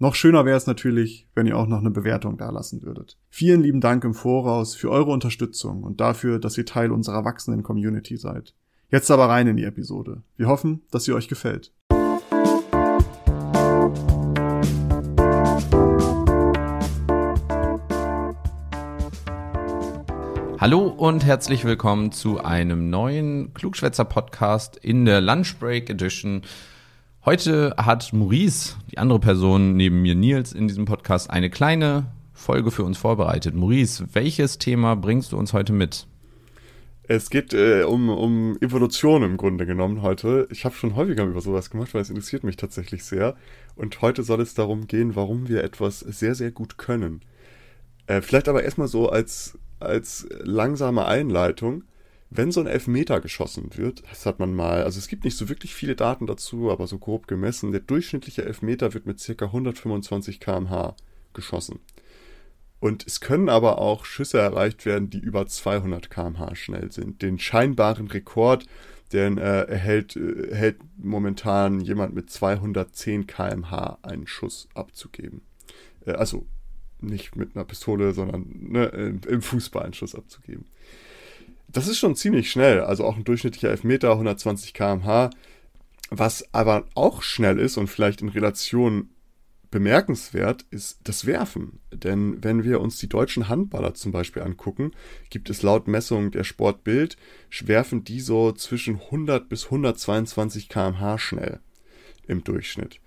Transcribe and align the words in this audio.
Noch 0.00 0.16
schöner 0.16 0.44
wäre 0.44 0.56
es 0.56 0.66
natürlich, 0.66 1.28
wenn 1.36 1.46
ihr 1.46 1.56
auch 1.56 1.68
noch 1.68 1.78
eine 1.78 1.92
Bewertung 1.92 2.36
dalassen 2.36 2.82
würdet. 2.82 3.16
Vielen 3.30 3.62
lieben 3.62 3.80
Dank 3.80 4.02
im 4.02 4.12
Voraus 4.12 4.74
für 4.74 4.90
eure 4.90 5.12
Unterstützung 5.12 5.84
und 5.84 6.00
dafür, 6.00 6.40
dass 6.40 6.58
ihr 6.58 6.66
Teil 6.66 6.90
unserer 6.90 7.24
wachsenden 7.24 7.62
Community 7.62 8.16
seid. 8.16 8.54
Jetzt 8.90 9.12
aber 9.12 9.28
rein 9.28 9.46
in 9.46 9.56
die 9.56 9.62
Episode. 9.62 10.24
Wir 10.36 10.48
hoffen, 10.48 10.82
dass 10.90 11.04
sie 11.04 11.12
euch 11.12 11.28
gefällt. 11.28 11.72
Hallo 20.58 20.88
und 20.88 21.24
herzlich 21.24 21.64
willkommen 21.64 22.10
zu 22.10 22.42
einem 22.42 22.90
neuen 22.90 23.54
Klugschwätzer 23.54 24.06
Podcast 24.06 24.76
in 24.76 25.04
der 25.04 25.20
Lunchbreak 25.20 25.88
Edition. 25.88 26.42
Heute 27.26 27.74
hat 27.78 28.12
Maurice, 28.12 28.76
die 28.90 28.98
andere 28.98 29.18
Person 29.18 29.78
neben 29.78 30.02
mir 30.02 30.14
Nils 30.14 30.52
in 30.52 30.68
diesem 30.68 30.84
Podcast, 30.84 31.30
eine 31.30 31.48
kleine 31.48 32.12
Folge 32.34 32.70
für 32.70 32.84
uns 32.84 32.98
vorbereitet. 32.98 33.54
Maurice, 33.54 34.04
welches 34.12 34.58
Thema 34.58 34.94
bringst 34.94 35.32
du 35.32 35.38
uns 35.38 35.54
heute 35.54 35.72
mit? 35.72 36.06
Es 37.04 37.30
geht 37.30 37.54
äh, 37.54 37.84
um, 37.84 38.10
um 38.10 38.58
Evolution 38.60 39.22
im 39.22 39.38
Grunde 39.38 39.64
genommen 39.64 40.02
heute. 40.02 40.46
Ich 40.50 40.66
habe 40.66 40.74
schon 40.74 40.96
häufiger 40.96 41.24
über 41.24 41.40
sowas 41.40 41.70
gemacht, 41.70 41.94
weil 41.94 42.02
es 42.02 42.10
interessiert 42.10 42.44
mich 42.44 42.56
tatsächlich 42.56 43.04
sehr. 43.04 43.36
Und 43.74 44.02
heute 44.02 44.22
soll 44.22 44.42
es 44.42 44.52
darum 44.52 44.86
gehen, 44.86 45.16
warum 45.16 45.48
wir 45.48 45.64
etwas 45.64 46.00
sehr, 46.00 46.34
sehr 46.34 46.50
gut 46.50 46.76
können. 46.76 47.22
Äh, 48.06 48.20
vielleicht 48.20 48.50
aber 48.50 48.64
erstmal 48.64 48.88
so 48.88 49.08
als, 49.08 49.56
als 49.80 50.28
langsame 50.42 51.06
Einleitung 51.06 51.84
wenn 52.36 52.50
so 52.50 52.60
ein 52.60 52.66
Elfmeter 52.66 53.20
geschossen 53.20 53.70
wird, 53.76 54.02
das 54.10 54.26
hat 54.26 54.40
man 54.40 54.54
mal, 54.54 54.82
also 54.82 54.98
es 54.98 55.06
gibt 55.06 55.24
nicht 55.24 55.36
so 55.36 55.48
wirklich 55.48 55.74
viele 55.74 55.94
Daten 55.94 56.26
dazu, 56.26 56.70
aber 56.70 56.88
so 56.88 56.98
grob 56.98 57.28
gemessen, 57.28 57.70
der 57.70 57.80
durchschnittliche 57.80 58.44
Elfmeter 58.44 58.92
wird 58.92 59.06
mit 59.06 59.24
ca. 59.24 59.44
125 59.44 60.40
km/h 60.40 60.96
geschossen. 61.32 61.78
Und 62.80 63.06
es 63.06 63.20
können 63.20 63.48
aber 63.48 63.78
auch 63.78 64.04
Schüsse 64.04 64.38
erreicht 64.38 64.84
werden, 64.84 65.10
die 65.10 65.18
über 65.18 65.46
200 65.46 66.10
km/h 66.10 66.56
schnell 66.56 66.90
sind. 66.90 67.22
Den 67.22 67.38
scheinbaren 67.38 68.08
Rekord, 68.08 68.66
den 69.12 69.38
äh, 69.38 69.62
erhält, 69.62 70.16
äh, 70.16 70.48
erhält 70.50 70.78
momentan 70.96 71.80
jemand 71.80 72.14
mit 72.14 72.30
210 72.30 73.28
km/h 73.28 73.98
einen 74.02 74.26
Schuss 74.26 74.68
abzugeben. 74.74 75.42
Äh, 76.04 76.12
also 76.12 76.46
nicht 77.00 77.36
mit 77.36 77.54
einer 77.54 77.64
Pistole, 77.64 78.12
sondern 78.12 78.46
ne, 78.60 78.86
im 79.28 79.40
Fußball 79.40 79.84
einen 79.84 79.94
Schuss 79.94 80.14
abzugeben. 80.14 80.66
Das 81.74 81.88
ist 81.88 81.98
schon 81.98 82.14
ziemlich 82.14 82.52
schnell, 82.52 82.82
also 82.82 83.04
auch 83.04 83.16
ein 83.16 83.24
durchschnittlicher 83.24 83.68
Elfmeter, 83.68 84.12
120 84.12 84.74
km/h. 84.74 85.30
Was 86.08 86.54
aber 86.54 86.84
auch 86.94 87.22
schnell 87.22 87.58
ist 87.58 87.76
und 87.76 87.88
vielleicht 87.88 88.22
in 88.22 88.28
Relation 88.28 89.10
bemerkenswert, 89.72 90.64
ist 90.70 91.00
das 91.02 91.26
Werfen. 91.26 91.80
Denn 91.92 92.44
wenn 92.44 92.62
wir 92.62 92.80
uns 92.80 92.98
die 92.98 93.08
deutschen 93.08 93.48
Handballer 93.48 93.94
zum 93.94 94.12
Beispiel 94.12 94.42
angucken, 94.42 94.92
gibt 95.30 95.50
es 95.50 95.62
laut 95.62 95.88
Messung 95.88 96.30
der 96.30 96.44
Sportbild, 96.44 97.16
werfen 97.64 98.04
die 98.04 98.20
so 98.20 98.52
zwischen 98.52 99.00
100 99.00 99.48
bis 99.48 99.64
122 99.64 100.68
km/h 100.68 101.18
schnell 101.18 101.58
im 102.28 102.44
Durchschnitt. 102.44 103.00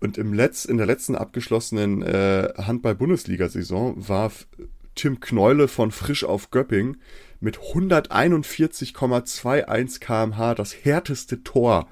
Und 0.00 0.18
im 0.18 0.34
Letz-, 0.34 0.66
in 0.68 0.76
der 0.76 0.86
letzten 0.86 1.16
abgeschlossenen 1.16 2.02
äh, 2.02 2.52
Handball-Bundesliga-Saison 2.58 4.06
warf 4.06 4.46
Tim 4.94 5.20
Kneule 5.20 5.66
von 5.66 5.90
Frisch 5.90 6.24
auf 6.24 6.50
Göpping 6.50 6.98
mit 7.42 7.58
141,21 7.58 10.00
kmh 10.00 10.54
das 10.54 10.74
härteste 10.84 11.42
Tor, 11.42 11.88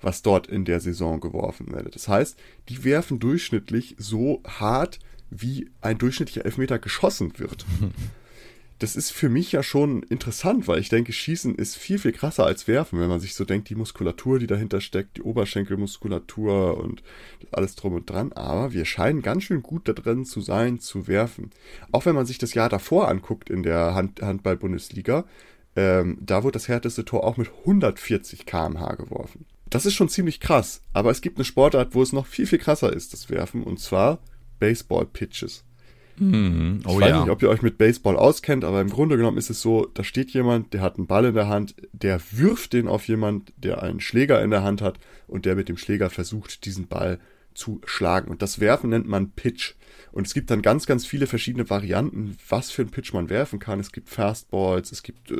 was 0.00 0.22
dort 0.22 0.48
in 0.48 0.64
der 0.64 0.80
Saison 0.80 1.20
geworfen 1.20 1.70
wird. 1.72 1.94
Das 1.94 2.08
heißt, 2.08 2.36
die 2.68 2.82
werfen 2.84 3.20
durchschnittlich 3.20 3.94
so 3.98 4.42
hart, 4.46 4.98
wie 5.30 5.70
ein 5.80 5.98
durchschnittlicher 5.98 6.44
Elfmeter 6.44 6.78
geschossen 6.78 7.38
wird. 7.38 7.64
das 8.78 8.94
ist 8.94 9.10
für 9.10 9.28
mich 9.28 9.50
ja 9.52 9.62
schon 9.62 10.02
interessant, 10.04 10.68
weil 10.68 10.78
ich 10.78 10.88
denke, 10.88 11.12
Schießen 11.12 11.54
ist 11.56 11.76
viel, 11.76 11.98
viel 11.98 12.12
krasser 12.12 12.46
als 12.46 12.68
Werfen, 12.68 13.00
wenn 13.00 13.08
man 13.08 13.18
sich 13.18 13.34
so 13.34 13.44
denkt, 13.44 13.68
die 13.70 13.74
Muskulatur, 13.74 14.38
die 14.38 14.46
dahinter 14.46 14.80
steckt, 14.80 15.16
die 15.16 15.22
Oberschenkelmuskulatur 15.22 16.78
und 16.78 17.02
alles 17.50 17.74
drum 17.74 17.94
und 17.94 18.08
dran. 18.08 18.32
Aber 18.32 18.72
wir 18.72 18.84
scheinen 18.84 19.22
ganz 19.22 19.44
schön 19.44 19.62
gut 19.62 19.88
da 19.88 19.94
drin 19.94 20.24
zu 20.24 20.40
sein, 20.40 20.78
zu 20.78 21.08
werfen. 21.08 21.50
Auch 21.90 22.06
wenn 22.06 22.14
man 22.14 22.26
sich 22.26 22.38
das 22.38 22.54
Jahr 22.54 22.68
davor 22.68 23.08
anguckt 23.08 23.50
in 23.50 23.64
der 23.64 23.94
Hand 23.94 24.22
Handball-Bundesliga, 24.22 25.24
ähm, 25.74 26.18
da 26.20 26.44
wurde 26.44 26.54
das 26.54 26.68
härteste 26.68 27.04
Tor 27.04 27.24
auch 27.24 27.36
mit 27.36 27.50
140 27.66 28.46
kmh 28.46 28.94
geworfen. 28.94 29.46
Das 29.70 29.86
ist 29.86 29.94
schon 29.94 30.08
ziemlich 30.08 30.40
krass, 30.40 30.82
aber 30.92 31.10
es 31.10 31.20
gibt 31.20 31.36
eine 31.36 31.44
Sportart, 31.44 31.94
wo 31.94 32.02
es 32.02 32.12
noch 32.12 32.26
viel, 32.26 32.46
viel 32.46 32.58
krasser 32.58 32.92
ist, 32.92 33.12
das 33.12 33.28
Werfen, 33.28 33.64
und 33.64 33.80
zwar 33.80 34.20
Baseball-Pitches. 34.60 35.64
Mhm. 36.20 36.80
Oh, 36.84 36.94
ich 36.94 37.00
weiß 37.00 37.10
ja. 37.10 37.20
nicht, 37.20 37.30
ob 37.30 37.42
ihr 37.42 37.48
euch 37.48 37.62
mit 37.62 37.78
Baseball 37.78 38.16
auskennt, 38.16 38.64
aber 38.64 38.80
im 38.80 38.90
Grunde 38.90 39.16
genommen 39.16 39.38
ist 39.38 39.50
es 39.50 39.60
so, 39.60 39.86
da 39.94 40.04
steht 40.04 40.30
jemand, 40.30 40.72
der 40.72 40.80
hat 40.80 40.96
einen 40.96 41.06
Ball 41.06 41.26
in 41.26 41.34
der 41.34 41.48
Hand, 41.48 41.74
der 41.92 42.20
wirft 42.32 42.72
den 42.72 42.88
auf 42.88 43.08
jemand, 43.08 43.52
der 43.56 43.82
einen 43.82 44.00
Schläger 44.00 44.42
in 44.42 44.50
der 44.50 44.62
Hand 44.62 44.82
hat 44.82 44.98
und 45.26 45.44
der 45.44 45.56
mit 45.56 45.68
dem 45.68 45.76
Schläger 45.76 46.10
versucht, 46.10 46.64
diesen 46.64 46.86
Ball 46.88 47.18
zu 47.54 47.80
schlagen. 47.84 48.30
Und 48.30 48.40
das 48.40 48.60
Werfen 48.60 48.90
nennt 48.90 49.08
man 49.08 49.30
Pitch. 49.32 49.74
Und 50.12 50.26
es 50.26 50.34
gibt 50.34 50.50
dann 50.50 50.62
ganz, 50.62 50.86
ganz 50.86 51.04
viele 51.04 51.26
verschiedene 51.26 51.68
Varianten, 51.68 52.36
was 52.48 52.70
für 52.70 52.82
ein 52.82 52.90
Pitch 52.90 53.12
man 53.12 53.28
werfen 53.28 53.58
kann. 53.58 53.78
Es 53.80 53.92
gibt 53.92 54.08
Fastballs, 54.08 54.90
es 54.90 55.02
gibt 55.02 55.30
äh, 55.30 55.36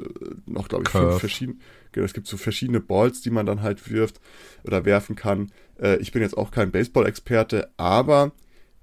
noch, 0.47 0.69
glaube 0.69 0.85
ich, 0.87 0.91
Curve. 0.91 1.11
fünf 1.11 1.21
verschiedene, 1.21 1.59
genau, 1.93 2.05
es 2.05 2.13
gibt 2.13 2.27
so 2.27 2.37
verschiedene 2.37 2.81
Balls, 2.81 3.23
die 3.23 3.31
man 3.31 3.47
dann 3.47 3.63
halt 3.63 3.91
wirft 3.91 4.21
oder 4.65 4.85
werfen 4.85 5.17
kann. 5.17 5.53
Äh, 5.81 5.97
ich 5.99 6.13
bin 6.13 6.23
jetzt 6.23 6.37
auch 6.37 6.51
kein 6.51 6.71
Baseball-Experte, 6.71 7.71
aber 7.77 8.33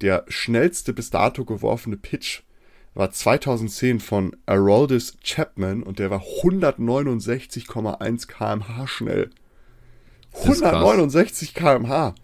der 0.01 0.25
schnellste 0.28 0.94
bis 0.94 1.09
dato 1.09 1.45
geworfene 1.45 1.97
Pitch 1.97 2.41
war 2.94 3.11
2010 3.11 4.00
von 4.00 4.35
Aroldis 4.45 5.17
Chapman 5.23 5.83
und 5.83 6.00
der 6.00 6.09
war 6.09 6.22
169,1 6.22 8.28
kmh 8.28 8.88
schnell. 8.88 9.29
Das 10.31 10.47
ist 10.47 10.61
krass. 10.61 10.73
169 10.73 11.53
kmh. 11.53 12.16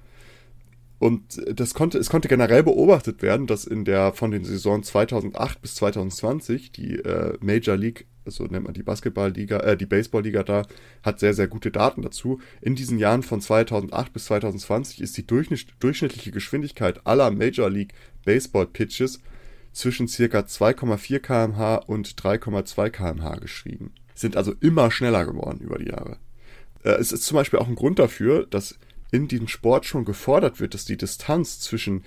Und 0.99 1.41
das 1.59 1.73
konnte, 1.73 1.97
es 1.97 2.09
konnte 2.09 2.27
generell 2.27 2.63
beobachtet 2.63 3.23
werden, 3.23 3.47
dass 3.47 3.65
in 3.65 3.85
der 3.85 4.13
von 4.13 4.31
den 4.31 4.45
Saison 4.45 4.83
2008 4.83 5.61
bis 5.61 5.75
2020 5.75 6.71
die 6.71 6.97
äh, 6.97 7.37
Major 7.41 7.75
League, 7.75 8.05
so 8.25 8.45
nennt 8.45 8.65
man 8.65 8.73
die 8.73 8.83
Basketballliga, 8.83 9.59
äh, 9.59 9.77
die 9.77 9.85
Baseballliga 9.85 10.43
da, 10.43 10.63
hat 11.03 11.19
sehr, 11.19 11.33
sehr 11.33 11.47
gute 11.47 11.71
Daten 11.71 12.01
dazu. 12.01 12.39
In 12.61 12.75
diesen 12.75 12.97
Jahren 12.97 13.23
von 13.23 13.41
2008 13.41 14.13
bis 14.13 14.25
2020 14.25 15.01
ist 15.01 15.17
die 15.17 15.25
durchschnitt, 15.25 15.67
durchschnittliche 15.79 16.31
Geschwindigkeit 16.31 17.05
aller 17.05 17.31
Major 17.31 17.69
League 17.69 17.93
Baseball 18.25 18.67
Pitches 18.67 19.19
zwischen 19.73 20.07
circa 20.07 20.39
2,4 20.39 21.19
kmh 21.19 21.75
und 21.75 22.09
3,2 22.09 22.89
kmh 22.89 23.35
geschrieben. 23.37 23.93
Sind 24.13 24.37
also 24.37 24.53
immer 24.59 24.91
schneller 24.91 25.25
geworden 25.25 25.59
über 25.61 25.79
die 25.79 25.89
Jahre. 25.89 26.17
Äh, 26.83 26.91
es 26.91 27.11
ist 27.11 27.23
zum 27.23 27.35
Beispiel 27.35 27.59
auch 27.59 27.67
ein 27.67 27.75
Grund 27.75 27.99
dafür, 27.99 28.45
dass 28.45 28.77
in 29.11 29.27
diesem 29.27 29.47
Sport 29.47 29.85
schon 29.85 30.05
gefordert 30.05 30.59
wird, 30.59 30.73
dass 30.73 30.85
die 30.85 30.97
Distanz 30.97 31.59
zwischen 31.59 32.03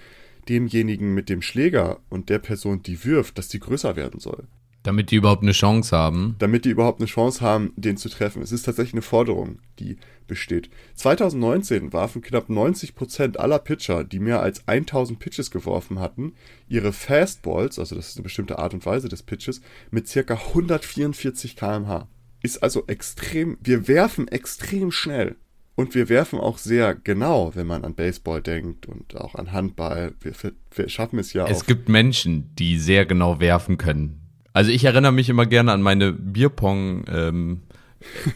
demjenigen 0.49 1.15
mit 1.15 1.29
dem 1.29 1.43
Schläger 1.43 2.01
und 2.09 2.29
der 2.29 2.39
Person, 2.39 2.83
die 2.83 3.05
wirft, 3.05 3.39
dass 3.39 3.49
die 3.49 3.61
größer 3.61 3.97
werden 3.97 4.21
soll. 4.21 4.47
Damit 4.84 5.11
die 5.11 5.17
überhaupt 5.17 5.43
eine 5.43 5.53
Chance 5.53 5.97
haben. 5.97 6.37
Damit 6.39 6.67
die 6.67 6.69
überhaupt 6.69 7.00
eine 7.00 7.09
Chance 7.09 7.41
haben, 7.41 7.73
den 7.75 7.97
zu 7.97 8.11
treffen. 8.11 8.43
Es 8.43 8.53
ist 8.53 8.64
tatsächlich 8.64 8.93
eine 8.93 9.03
Forderung, 9.03 9.59
die 9.79 9.97
besteht. 10.26 10.69
2019 10.94 11.94
warfen 11.94 12.20
knapp 12.20 12.50
90% 12.50 13.38
aller 13.38 13.59
Pitcher, 13.59 14.05
die 14.05 14.19
mehr 14.19 14.43
als 14.43 14.69
1000 14.69 15.19
Pitches 15.19 15.50
geworfen 15.50 16.00
hatten, 16.00 16.35
ihre 16.69 16.93
Fastballs, 16.93 17.79
also 17.79 17.97
das 17.97 18.11
ist 18.11 18.19
eine 18.19 18.25
bestimmte 18.25 18.59
Art 18.59 18.75
und 18.75 18.85
Weise 18.85 19.09
des 19.09 19.23
Pitches, 19.23 19.62
mit 19.91 20.06
circa 20.06 20.35
144 20.35 21.56
kmh. 21.56 22.06
Ist 22.43 22.62
also 22.62 22.85
extrem, 22.87 23.56
wir 23.62 23.88
werfen 23.88 24.29
extrem 24.29 24.93
schnell. 24.93 25.37
Und 25.76 25.94
wir 25.94 26.09
werfen 26.09 26.38
auch 26.38 26.59
sehr 26.59 26.94
genau, 26.94 27.53
wenn 27.55 27.67
man 27.67 27.85
an 27.85 27.94
Baseball 27.94 28.43
denkt 28.43 28.87
und 28.87 29.17
auch 29.17 29.35
an 29.35 29.50
Handball. 29.50 30.14
Wir, 30.20 30.32
wir 30.70 30.88
schaffen 30.88 31.19
es 31.19 31.32
ja 31.32 31.49
Es 31.49 31.67
gibt 31.67 31.88
Menschen, 31.88 32.55
die 32.55 32.79
sehr 32.79 33.06
genau 33.06 33.41
werfen 33.41 33.76
können. 33.76 34.24
Also 34.55 34.71
ich 34.71 34.85
erinnere 34.85 35.12
mich 35.12 35.29
immer 35.29 35.47
gerne 35.47 35.73
an 35.73 35.83
meine 35.83 36.12
Bierpong 36.12 37.05
ähm, 37.09 37.62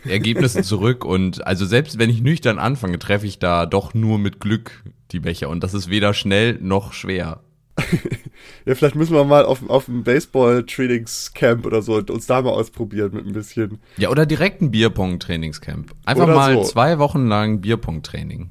Ergebnisse 0.05 0.63
zurück 0.65 1.05
und 1.05 1.47
also 1.47 1.65
selbst 1.65 1.99
wenn 1.99 2.11
ich 2.11 2.21
nüchtern 2.21 2.59
anfange, 2.59 2.99
treffe 2.99 3.27
ich 3.27 3.39
da 3.39 3.67
doch 3.67 3.95
nur 3.95 4.19
mit 4.19 4.41
Glück 4.41 4.83
die 5.13 5.21
Becher 5.21 5.49
und 5.49 5.63
das 5.63 5.75
ist 5.75 5.89
weder 5.89 6.13
schnell 6.15 6.59
noch 6.61 6.93
schwer. 6.93 7.41
ja, 8.67 8.75
vielleicht 8.75 8.97
müssen 8.97 9.15
wir 9.15 9.25
mal 9.25 9.45
auf, 9.45 9.71
auf 9.71 9.87
ein 9.87 10.03
Baseball-Trainingscamp 10.03 11.65
oder 11.65 11.83
so 11.83 11.95
uns 11.95 12.27
da 12.27 12.43
mal 12.43 12.51
ausprobieren 12.51 13.13
mit 13.15 13.25
ein 13.25 13.33
bisschen. 13.33 13.79
Ja, 13.97 14.11
oder 14.11 14.27
direkt 14.27 14.61
ein 14.61 14.73
Bierpong-Trainingscamp. 14.73 15.95
Einfach 16.05 16.25
oder 16.25 16.35
mal 16.35 16.55
so. 16.55 16.65
zwei 16.65 16.99
Wochen 16.99 17.29
lang 17.29 17.61
Bierpong-Training. 17.61 18.51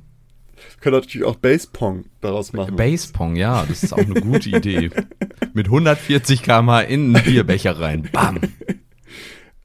Können 0.79 0.95
natürlich 0.95 1.25
auch 1.25 1.37
Basepong 1.37 2.05
daraus 2.21 2.53
machen. 2.53 2.75
Basepong, 2.75 3.35
ja, 3.35 3.65
das 3.65 3.83
ist 3.83 3.93
auch 3.93 3.97
eine 3.97 4.21
gute 4.21 4.49
Idee. 4.49 4.91
Mit 5.53 5.67
140 5.67 6.43
km 6.43 6.69
in 6.87 7.15
einen 7.15 7.23
Bierbecher 7.23 7.79
rein. 7.79 8.09
Bam. 8.11 8.39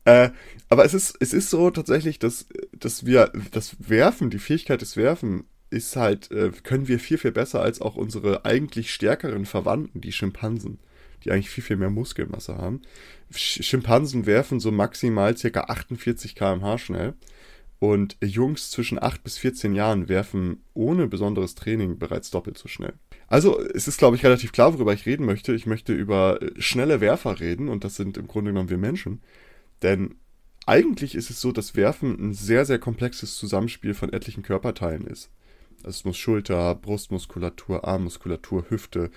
Äh, 0.05 0.31
aber 0.69 0.85
es 0.85 0.95
ist, 0.95 1.17
es 1.21 1.33
ist 1.33 1.49
so 1.49 1.71
tatsächlich, 1.71 2.19
dass, 2.19 2.47
dass 2.73 3.07
wir 3.07 3.31
das 3.53 3.77
Werfen, 3.79 4.31
die 4.31 4.41
Fähigkeit 4.41 4.81
des 4.81 4.97
Werfen 4.97 5.45
ist 5.71 5.97
halt, 5.97 6.31
äh, 6.31 6.51
können 6.63 6.89
wir 6.89 6.99
viel, 6.99 7.19
viel 7.19 7.33
besser 7.33 7.63
als 7.63 7.81
auch 7.81 7.95
unsere 7.95 8.45
eigentlich 8.45 8.93
stärkeren 8.93 9.47
Verwandten, 9.47 10.01
die 10.01 10.13
Schimpansen, 10.13 10.79
die 11.25 11.31
eigentlich 11.31 11.51
viel, 11.51 11.63
viel 11.63 11.77
mehr 11.77 11.91
Muskelmasse 11.91 12.57
haben. 12.57 12.83
Schimpansen 13.31 14.27
werfen 14.27 14.61
so 14.61 14.71
maximal 14.71 15.37
circa 15.37 15.63
48 15.65 16.35
km/h 16.35 16.79
schnell. 16.79 17.15
Und 17.83 18.17
Jungs 18.23 18.71
zwischen 18.71 19.03
8 19.03 19.25
bis 19.25 19.39
14 19.39 19.75
Jahren 19.75 20.09
werfen 20.09 20.63
ohne 20.73 21.09
besonderes 21.09 21.57
Training 21.57 21.99
bereits 21.99 22.31
doppelt 22.31 22.57
so 22.57 22.69
schnell. 22.69 22.93
Also 23.27 23.59
es 23.59 23.89
ist, 23.89 23.99
glaube 23.99 24.15
ich, 24.15 24.25
relativ 24.25 24.53
klar, 24.53 24.75
worüber 24.75 24.93
ich 24.93 25.05
reden 25.05 25.27
möchte. 25.27 25.53
Ich 25.53 25.67
möchte 25.67 25.93
über 25.93 26.41
äh, 26.41 26.53
schnelle 26.63 27.01
Werfer 27.01 27.41
reden 27.41 27.69
und 27.69 27.83
das 27.83 27.97
sind 27.97 28.17
im 28.19 28.29
Grunde 28.29 28.53
genommen 28.53 28.71
wir 28.71 28.79
Menschen. 28.79 29.21
Denn 29.83 30.15
eigentlich 30.65 31.17
ist 31.17 31.29
es 31.29 31.41
so, 31.41 31.51
dass 31.51 31.75
Werfen 31.75 32.17
ein 32.21 32.35
sehr, 32.35 32.65
sehr 32.67 32.79
komplexes 32.79 33.35
Zusammenspiel 33.35 33.95
von 33.95 34.13
etlichen 34.13 34.45
Körperteilen 34.45 35.05
ist. 35.05 35.33
Es 35.83 36.05
muss 36.05 36.17
Schulter, 36.17 36.77
Brustmuskulatur, 36.77 37.85
Armmuskulatur, 37.85 38.67
Hüfte. 38.69 39.11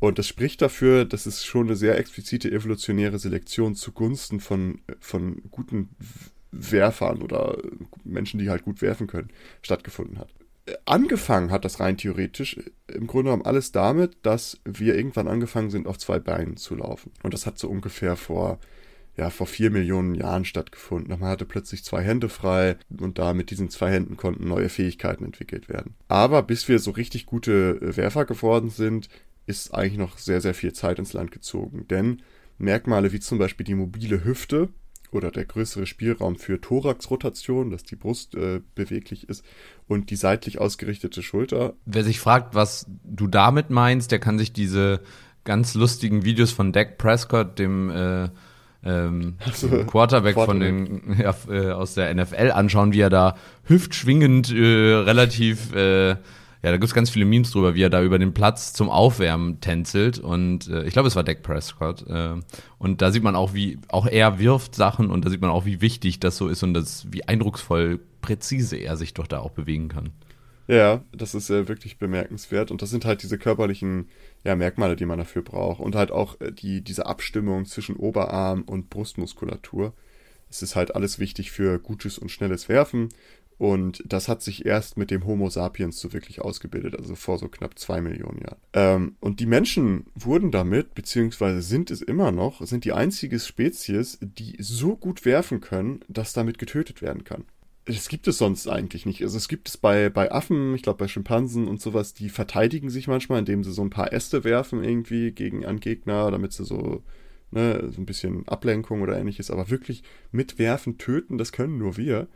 Und 0.00 0.18
das 0.18 0.26
spricht 0.26 0.62
dafür, 0.62 1.04
dass 1.04 1.26
es 1.26 1.44
schon 1.44 1.68
eine 1.68 1.76
sehr 1.76 1.96
explizite 1.96 2.50
evolutionäre 2.50 3.20
Selektion 3.20 3.76
zugunsten 3.76 4.40
von, 4.40 4.80
von 4.98 5.42
guten 5.52 5.90
Werfern 6.52 7.22
oder 7.22 7.58
Menschen, 8.04 8.38
die 8.38 8.50
halt 8.50 8.64
gut 8.64 8.82
werfen 8.82 9.06
können, 9.06 9.30
stattgefunden 9.62 10.18
hat. 10.18 10.28
Angefangen 10.84 11.50
hat 11.50 11.64
das 11.64 11.80
rein 11.80 11.96
theoretisch 11.96 12.60
im 12.86 13.06
Grunde 13.06 13.30
genommen 13.30 13.44
alles 13.44 13.72
damit, 13.72 14.18
dass 14.22 14.60
wir 14.64 14.94
irgendwann 14.94 15.26
angefangen 15.26 15.70
sind, 15.70 15.86
auf 15.86 15.98
zwei 15.98 16.18
Beinen 16.18 16.56
zu 16.56 16.76
laufen. 16.76 17.12
Und 17.22 17.34
das 17.34 17.46
hat 17.46 17.58
so 17.58 17.68
ungefähr 17.68 18.16
vor 18.16 18.60
ja, 19.16 19.28
vor 19.28 19.46
vier 19.46 19.70
Millionen 19.70 20.14
Jahren 20.14 20.44
stattgefunden. 20.44 21.18
Man 21.18 21.28
hatte 21.28 21.44
plötzlich 21.44 21.84
zwei 21.84 22.02
Hände 22.02 22.28
frei 22.28 22.76
und 22.98 23.18
da 23.18 23.34
mit 23.34 23.50
diesen 23.50 23.68
zwei 23.68 23.90
Händen 23.90 24.16
konnten 24.16 24.48
neue 24.48 24.68
Fähigkeiten 24.68 25.24
entwickelt 25.24 25.68
werden. 25.68 25.94
Aber 26.08 26.42
bis 26.42 26.68
wir 26.68 26.78
so 26.78 26.90
richtig 26.92 27.26
gute 27.26 27.96
Werfer 27.96 28.24
geworden 28.24 28.70
sind, 28.70 29.08
ist 29.46 29.74
eigentlich 29.74 29.98
noch 29.98 30.16
sehr, 30.16 30.40
sehr 30.40 30.54
viel 30.54 30.72
Zeit 30.72 30.98
ins 30.98 31.12
Land 31.12 31.32
gezogen. 31.32 31.86
Denn 31.88 32.22
Merkmale 32.58 33.12
wie 33.12 33.20
zum 33.20 33.38
Beispiel 33.38 33.64
die 33.64 33.74
mobile 33.74 34.24
Hüfte 34.24 34.68
oder 35.12 35.30
der 35.30 35.44
größere 35.44 35.86
Spielraum 35.86 36.36
für 36.36 36.60
Thoraxrotation, 36.60 37.70
dass 37.70 37.82
die 37.82 37.96
Brust 37.96 38.34
äh, 38.34 38.60
beweglich 38.74 39.28
ist 39.28 39.44
und 39.88 40.10
die 40.10 40.16
seitlich 40.16 40.60
ausgerichtete 40.60 41.22
Schulter. 41.22 41.74
Wer 41.84 42.04
sich 42.04 42.20
fragt, 42.20 42.54
was 42.54 42.86
du 43.04 43.26
damit 43.26 43.70
meinst, 43.70 44.12
der 44.12 44.18
kann 44.18 44.38
sich 44.38 44.52
diese 44.52 45.00
ganz 45.44 45.74
lustigen 45.74 46.24
Videos 46.24 46.52
von 46.52 46.72
Dak 46.72 46.98
Prescott, 46.98 47.58
dem 47.58 47.90
äh, 47.90 48.28
ähm, 48.82 49.36
so, 49.52 49.68
Quarterback, 49.68 50.34
Quarterback, 50.34 50.34
von 50.34 50.60
den 50.60 51.16
ja, 51.18 51.34
äh, 51.48 51.72
aus 51.72 51.94
der 51.94 52.14
NFL 52.14 52.52
anschauen, 52.52 52.92
wie 52.92 53.00
er 53.00 53.10
da 53.10 53.36
hüftschwingend 53.64 54.52
äh, 54.52 54.94
relativ 54.94 55.74
äh, 55.74 56.16
ja, 56.62 56.70
da 56.70 56.76
gibt's 56.76 56.94
ganz 56.94 57.08
viele 57.08 57.24
Memes 57.24 57.50
drüber, 57.52 57.74
wie 57.74 57.82
er 57.82 57.90
da 57.90 58.02
über 58.02 58.18
den 58.18 58.34
Platz 58.34 58.72
zum 58.74 58.90
Aufwärmen 58.90 59.60
tänzelt. 59.60 60.18
Und 60.18 60.68
äh, 60.68 60.84
ich 60.84 60.92
glaube, 60.92 61.08
es 61.08 61.16
war 61.16 61.24
Dak 61.24 61.42
Prescott. 61.42 62.06
Äh, 62.06 62.34
und 62.78 63.00
da 63.00 63.10
sieht 63.10 63.22
man 63.22 63.34
auch, 63.34 63.54
wie 63.54 63.78
auch 63.88 64.06
er 64.06 64.38
wirft 64.38 64.74
Sachen 64.74 65.10
und 65.10 65.24
da 65.24 65.30
sieht 65.30 65.40
man 65.40 65.50
auch, 65.50 65.64
wie 65.64 65.80
wichtig 65.80 66.20
das 66.20 66.36
so 66.36 66.48
ist 66.48 66.62
und 66.62 66.74
das, 66.74 67.06
wie 67.10 67.26
eindrucksvoll 67.26 68.00
präzise 68.20 68.76
er 68.76 68.96
sich 68.98 69.14
doch 69.14 69.26
da 69.26 69.38
auch 69.38 69.52
bewegen 69.52 69.88
kann. 69.88 70.10
Ja, 70.70 71.02
das 71.12 71.34
ist 71.34 71.50
äh, 71.50 71.66
wirklich 71.66 71.98
bemerkenswert. 71.98 72.70
Und 72.70 72.82
das 72.82 72.90
sind 72.90 73.04
halt 73.04 73.22
diese 73.22 73.38
körperlichen 73.38 74.08
ja, 74.44 74.54
Merkmale, 74.54 74.96
die 74.96 75.06
man 75.06 75.18
dafür 75.18 75.42
braucht. 75.42 75.80
Und 75.80 75.96
halt 75.96 76.12
auch 76.12 76.40
äh, 76.40 76.52
die, 76.52 76.82
diese 76.82 77.06
Abstimmung 77.06 77.64
zwischen 77.64 77.96
Oberarm 77.96 78.62
und 78.62 78.90
Brustmuskulatur. 78.90 79.94
Es 80.48 80.62
ist 80.62 80.76
halt 80.76 80.94
alles 80.94 81.18
wichtig 81.18 81.50
für 81.50 81.78
gutes 81.78 82.18
und 82.18 82.30
schnelles 82.30 82.68
Werfen. 82.68 83.08
Und 83.60 84.02
das 84.06 84.26
hat 84.26 84.40
sich 84.40 84.64
erst 84.64 84.96
mit 84.96 85.10
dem 85.10 85.26
Homo 85.26 85.50
sapiens 85.50 86.00
so 86.00 86.14
wirklich 86.14 86.40
ausgebildet, 86.40 86.96
also 86.96 87.14
vor 87.14 87.36
so 87.36 87.46
knapp 87.46 87.78
zwei 87.78 88.00
Millionen 88.00 88.40
Jahren. 88.40 88.56
Ähm, 88.72 89.16
und 89.20 89.38
die 89.38 89.44
Menschen 89.44 90.06
wurden 90.14 90.50
damit, 90.50 90.94
beziehungsweise 90.94 91.60
sind 91.60 91.90
es 91.90 92.00
immer 92.00 92.32
noch, 92.32 92.64
sind 92.64 92.86
die 92.86 92.94
einzige 92.94 93.38
Spezies, 93.38 94.18
die 94.22 94.56
so 94.60 94.96
gut 94.96 95.26
werfen 95.26 95.60
können, 95.60 96.00
dass 96.08 96.32
damit 96.32 96.58
getötet 96.58 97.02
werden 97.02 97.22
kann 97.24 97.44
das 97.84 98.08
gibt 98.08 98.28
es 98.28 98.38
sonst 98.38 98.68
eigentlich 98.68 99.04
nicht. 99.04 99.22
Also 99.22 99.36
es 99.36 99.48
gibt 99.48 99.68
es 99.68 99.76
bei, 99.76 100.10
bei 100.10 100.30
Affen, 100.30 100.74
ich 100.74 100.82
glaube 100.82 100.98
bei 100.98 101.08
Schimpansen 101.08 101.66
und 101.66 101.80
sowas, 101.80 102.14
die 102.14 102.28
verteidigen 102.28 102.88
sich 102.88 103.08
manchmal, 103.08 103.40
indem 103.40 103.64
sie 103.64 103.72
so 103.72 103.82
ein 103.82 103.90
paar 103.90 104.12
Äste 104.12 104.44
werfen 104.44 104.84
irgendwie 104.84 105.32
gegen 105.32 105.66
einen 105.66 105.80
Gegner, 105.80 106.30
damit 106.30 106.52
sie 106.52 106.64
so, 106.64 107.02
ne, 107.50 107.90
so 107.90 108.00
ein 108.00 108.06
bisschen 108.06 108.46
Ablenkung 108.46 109.02
oder 109.02 109.18
ähnliches, 109.18 109.50
aber 109.50 109.70
wirklich 109.70 110.02
mit 110.30 110.58
Werfen 110.58 110.98
töten, 110.98 111.36
das 111.36 111.52
können 111.52 111.78
nur 111.78 111.96
wir. 111.96 112.28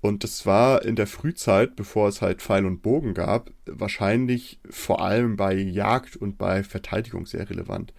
Und 0.00 0.24
das 0.24 0.46
war 0.46 0.82
in 0.84 0.96
der 0.96 1.06
Frühzeit, 1.06 1.76
bevor 1.76 2.08
es 2.08 2.22
halt 2.22 2.40
Pfeil 2.40 2.64
und 2.64 2.80
Bogen 2.80 3.12
gab, 3.12 3.50
wahrscheinlich 3.66 4.58
vor 4.68 5.02
allem 5.02 5.36
bei 5.36 5.54
Jagd 5.54 6.16
und 6.16 6.38
bei 6.38 6.64
Verteidigung 6.64 7.26
sehr 7.26 7.50
relevant. 7.50 7.92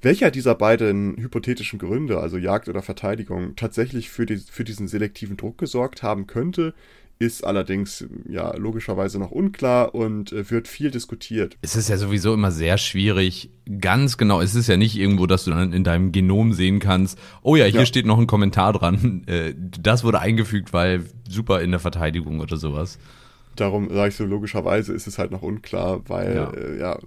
Welcher 0.00 0.30
dieser 0.30 0.54
beiden 0.54 1.16
hypothetischen 1.16 1.80
Gründe, 1.80 2.20
also 2.20 2.38
Jagd 2.38 2.68
oder 2.68 2.82
Verteidigung, 2.82 3.56
tatsächlich 3.56 4.08
für, 4.08 4.24
die, 4.24 4.36
für 4.36 4.62
diesen 4.62 4.86
selektiven 4.86 5.36
Druck 5.36 5.58
gesorgt 5.58 6.04
haben 6.04 6.28
könnte, 6.28 6.74
ist 7.18 7.44
allerdings 7.44 8.06
ja 8.28 8.54
logischerweise 8.56 9.18
noch 9.18 9.30
unklar 9.30 9.94
und 9.94 10.32
äh, 10.32 10.48
wird 10.50 10.68
viel 10.68 10.90
diskutiert. 10.90 11.56
Es 11.62 11.74
ist 11.74 11.88
ja 11.88 11.96
sowieso 11.96 12.32
immer 12.34 12.52
sehr 12.52 12.78
schwierig, 12.78 13.50
ganz 13.80 14.16
genau, 14.16 14.40
es 14.40 14.54
ist 14.54 14.68
ja 14.68 14.76
nicht 14.76 14.96
irgendwo, 14.96 15.26
dass 15.26 15.44
du 15.44 15.50
dann 15.50 15.72
in 15.72 15.84
deinem 15.84 16.12
Genom 16.12 16.52
sehen 16.52 16.78
kannst, 16.78 17.18
oh 17.42 17.56
ja, 17.56 17.64
hier 17.64 17.80
ja. 17.80 17.86
steht 17.86 18.06
noch 18.06 18.18
ein 18.18 18.26
Kommentar 18.26 18.72
dran, 18.72 19.24
äh, 19.26 19.54
das 19.56 20.04
wurde 20.04 20.20
eingefügt, 20.20 20.72
weil 20.72 21.04
super 21.28 21.60
in 21.60 21.70
der 21.70 21.80
Verteidigung 21.80 22.40
oder 22.40 22.56
sowas. 22.56 22.98
Darum 23.56 23.88
sage 23.88 24.10
ich 24.10 24.16
so, 24.16 24.24
logischerweise 24.24 24.92
ist 24.92 25.08
es 25.08 25.18
halt 25.18 25.32
noch 25.32 25.42
unklar, 25.42 26.08
weil 26.08 26.34
ja, 26.34 26.50
äh, 26.52 26.78
ja 26.78 26.98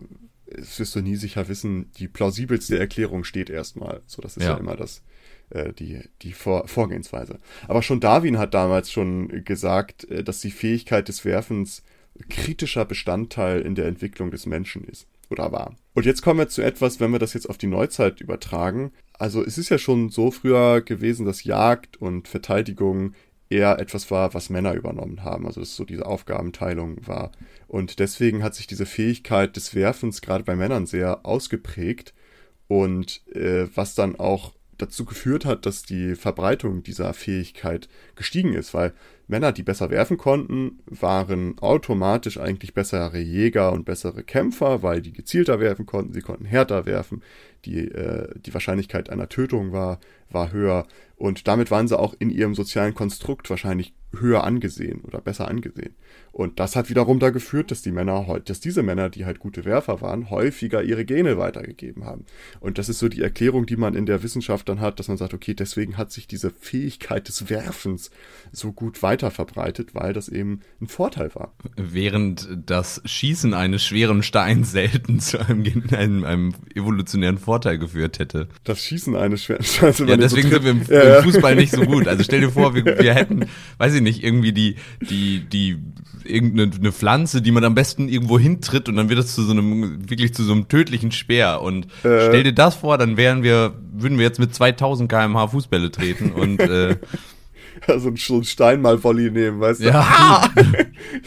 es 0.53 0.79
wirst 0.79 0.95
du 0.95 1.01
nie 1.01 1.15
sicher 1.15 1.47
wissen, 1.47 1.91
die 1.97 2.09
plausibelste 2.09 2.77
Erklärung 2.77 3.23
steht 3.23 3.49
erstmal. 3.49 4.01
So, 4.05 4.21
das 4.21 4.35
ist 4.35 4.43
ja, 4.43 4.51
ja 4.51 4.57
immer 4.57 4.75
das 4.75 5.01
äh, 5.51 5.73
die, 5.73 6.01
die 6.21 6.33
Vor 6.33 6.67
Vorgehensweise. 6.67 7.39
Aber 7.67 7.81
schon 7.81 7.99
Darwin 7.99 8.37
hat 8.37 8.53
damals 8.53 8.91
schon 8.91 9.43
gesagt, 9.43 10.09
äh, 10.09 10.23
dass 10.23 10.41
die 10.41 10.51
Fähigkeit 10.51 11.07
des 11.07 11.25
Werfens 11.25 11.83
kritischer 12.29 12.85
Bestandteil 12.85 13.61
in 13.61 13.75
der 13.75 13.87
Entwicklung 13.87 14.31
des 14.31 14.45
Menschen 14.45 14.83
ist 14.83 15.07
oder 15.29 15.51
war. 15.51 15.75
Und 15.93 16.05
jetzt 16.05 16.21
kommen 16.21 16.39
wir 16.39 16.49
zu 16.49 16.61
etwas, 16.61 16.99
wenn 16.99 17.11
wir 17.11 17.19
das 17.19 17.33
jetzt 17.33 17.49
auf 17.49 17.57
die 17.57 17.67
Neuzeit 17.67 18.21
übertragen. 18.21 18.91
Also 19.17 19.43
es 19.43 19.57
ist 19.57 19.69
ja 19.69 19.77
schon 19.77 20.09
so 20.09 20.31
früher 20.31 20.81
gewesen, 20.81 21.25
dass 21.25 21.43
Jagd 21.43 21.97
und 21.97 22.27
Verteidigung 22.27 23.13
eher 23.49 23.79
etwas 23.79 24.09
war, 24.11 24.33
was 24.33 24.49
Männer 24.49 24.73
übernommen 24.73 25.23
haben. 25.23 25.45
Also 25.45 25.59
dass 25.61 25.75
so 25.75 25.85
diese 25.85 26.05
Aufgabenteilung 26.05 27.05
war. 27.07 27.31
Und 27.67 27.99
deswegen 27.99 28.43
hat 28.43 28.55
sich 28.55 28.67
diese 28.67 28.85
Fähigkeit 28.85 29.55
des 29.55 29.75
Werfens 29.75 30.21
gerade 30.21 30.43
bei 30.43 30.55
Männern 30.55 30.85
sehr 30.85 31.25
ausgeprägt 31.25 32.13
und 32.67 33.21
äh, 33.35 33.67
was 33.75 33.95
dann 33.95 34.17
auch 34.17 34.53
dazu 34.81 35.05
geführt 35.05 35.45
hat, 35.45 35.65
dass 35.65 35.83
die 35.83 36.15
Verbreitung 36.15 36.83
dieser 36.83 37.13
Fähigkeit 37.13 37.87
gestiegen 38.15 38.53
ist, 38.53 38.73
weil 38.73 38.93
Männer, 39.27 39.51
die 39.51 39.63
besser 39.63 39.89
werfen 39.89 40.17
konnten, 40.17 40.79
waren 40.85 41.57
automatisch 41.59 42.37
eigentlich 42.37 42.73
bessere 42.73 43.19
Jäger 43.19 43.71
und 43.71 43.85
bessere 43.85 44.23
Kämpfer, 44.23 44.83
weil 44.83 45.01
die 45.01 45.13
gezielter 45.13 45.59
werfen 45.59 45.85
konnten, 45.85 46.13
sie 46.13 46.21
konnten 46.21 46.45
härter 46.45 46.85
werfen, 46.85 47.23
die, 47.65 47.79
äh, 47.79 48.27
die 48.39 48.53
Wahrscheinlichkeit 48.53 49.09
einer 49.09 49.29
Tötung 49.29 49.71
war, 49.71 49.99
war 50.29 50.51
höher 50.51 50.87
und 51.21 51.47
damit 51.47 51.69
waren 51.69 51.87
sie 51.87 51.99
auch 51.99 52.15
in 52.17 52.31
ihrem 52.31 52.55
sozialen 52.55 52.95
Konstrukt 52.95 53.49
wahrscheinlich 53.51 53.93
höher 54.13 54.43
angesehen 54.43 55.01
oder 55.01 55.21
besser 55.21 55.47
angesehen. 55.47 55.95
Und 56.31 56.59
das 56.59 56.75
hat 56.75 56.89
wiederum 56.89 57.19
da 57.19 57.29
geführt, 57.29 57.71
dass 57.71 57.81
die 57.81 57.91
Männer, 57.91 58.41
dass 58.43 58.59
diese 58.59 58.81
Männer, 58.81 59.09
die 59.09 59.25
halt 59.25 59.39
gute 59.39 59.63
Werfer 59.63 60.01
waren, 60.01 60.29
häufiger 60.29 60.81
ihre 60.81 61.05
Gene 61.05 61.37
weitergegeben 61.37 62.05
haben. 62.05 62.25
Und 62.59 62.77
das 62.77 62.89
ist 62.89 62.99
so 62.99 63.07
die 63.07 63.21
Erklärung, 63.21 63.67
die 63.67 63.75
man 63.75 63.93
in 63.93 64.05
der 64.05 64.23
Wissenschaft 64.23 64.67
dann 64.67 64.79
hat, 64.79 64.99
dass 64.99 65.09
man 65.09 65.17
sagt, 65.17 65.33
okay, 65.33 65.53
deswegen 65.53 65.97
hat 65.97 66.11
sich 66.11 66.27
diese 66.27 66.49
Fähigkeit 66.49 67.27
des 67.27 67.49
Werfens 67.49 68.09
so 68.51 68.73
gut 68.73 69.03
weiter 69.03 69.29
verbreitet, 69.29 69.93
weil 69.93 70.13
das 70.13 70.27
eben 70.27 70.61
ein 70.81 70.87
Vorteil 70.87 71.33
war. 71.35 71.53
Während 71.77 72.49
das 72.65 73.01
Schießen 73.05 73.53
eines 73.53 73.85
schweren 73.85 74.23
Steins 74.23 74.71
selten 74.71 75.19
zu 75.19 75.39
einem, 75.39 75.83
einem, 75.91 76.23
einem 76.23 76.53
evolutionären 76.73 77.37
Vorteil 77.37 77.50
geführt 77.59 78.19
hätte. 78.19 78.47
Das 78.63 78.79
Schießen 78.79 79.15
eines 79.15 79.43
schweren 79.43 79.63
Steins. 79.63 79.99
Ja, 79.99 80.17
deswegen 80.17 80.49
so 80.49 80.55
sind 80.55 80.63
wir 80.63 80.71
im, 80.71 80.81
ja, 80.87 81.17
im, 81.17 81.23
Fußball 81.23 81.55
nicht 81.55 81.71
so 81.71 81.81
gut. 81.81 82.07
Also 82.07 82.23
stell 82.23 82.41
dir 82.41 82.51
vor, 82.51 82.75
wir, 82.75 82.85
wir 82.85 83.13
hätten, 83.13 83.45
weiß 83.77 83.93
ich 83.95 84.01
nicht, 84.01 84.23
irgendwie 84.23 84.53
die, 84.53 84.75
die, 85.01 85.41
die, 85.41 85.77
irgendeine 86.23 86.91
Pflanze, 86.91 87.41
die 87.41 87.51
man 87.51 87.63
am 87.63 87.73
besten 87.73 88.07
irgendwo 88.07 88.37
hintritt 88.37 88.87
und 88.87 88.95
dann 88.95 89.09
wird 89.09 89.19
das 89.19 89.33
zu 89.33 89.43
so 89.43 89.51
einem, 89.51 90.09
wirklich 90.09 90.33
zu 90.33 90.43
so 90.43 90.53
einem 90.53 90.67
tödlichen 90.67 91.11
Speer. 91.11 91.61
Und 91.61 91.85
äh. 92.03 92.27
stell 92.27 92.43
dir 92.43 92.53
das 92.53 92.75
vor, 92.75 92.97
dann 92.97 93.17
wären 93.17 93.43
wir, 93.43 93.73
würden 93.91 94.17
wir 94.17 94.25
jetzt 94.25 94.39
mit 94.39 94.53
2000 94.53 95.09
kmh 95.11 95.47
Fußbälle 95.47 95.91
treten 95.91 96.31
und, 96.31 96.59
äh, 96.59 96.97
ja, 97.87 97.99
so, 97.99 98.09
ein, 98.09 98.15
so 98.15 98.37
ein 98.37 98.43
Stein 98.43 98.81
mal 98.81 99.03
Volley 99.03 99.31
nehmen, 99.31 99.59
weißt 99.59 99.81
du? 99.81 99.85
Ja. 99.85 100.01
Ah! 100.01 100.49